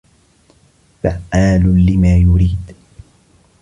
فعال 1.03 1.85
لما 1.85 2.17
يريد 2.17 2.73